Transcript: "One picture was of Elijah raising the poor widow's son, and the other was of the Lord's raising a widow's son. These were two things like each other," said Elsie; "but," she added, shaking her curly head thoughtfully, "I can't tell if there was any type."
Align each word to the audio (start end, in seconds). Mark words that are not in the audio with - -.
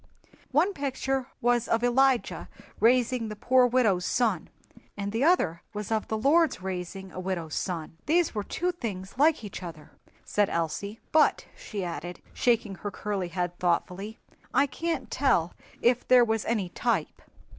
"One 0.51 0.73
picture 0.73 1.27
was 1.41 1.67
of 1.67 1.83
Elijah 1.83 2.49
raising 2.79 3.29
the 3.29 3.35
poor 3.35 3.67
widow's 3.67 4.03
son, 4.03 4.49
and 4.97 5.11
the 5.11 5.23
other 5.23 5.61
was 5.75 5.91
of 5.91 6.07
the 6.07 6.17
Lord's 6.17 6.59
raising 6.59 7.11
a 7.11 7.19
widow's 7.19 7.53
son. 7.53 7.99
These 8.07 8.33
were 8.33 8.41
two 8.43 8.71
things 8.71 9.19
like 9.19 9.43
each 9.43 9.61
other," 9.61 9.91
said 10.25 10.49
Elsie; 10.49 10.99
"but," 11.11 11.45
she 11.55 11.83
added, 11.83 12.19
shaking 12.33 12.73
her 12.81 12.89
curly 12.89 13.27
head 13.27 13.59
thoughtfully, 13.59 14.17
"I 14.55 14.65
can't 14.65 15.11
tell 15.11 15.53
if 15.83 16.07
there 16.07 16.25
was 16.25 16.45
any 16.45 16.69
type." 16.69 17.21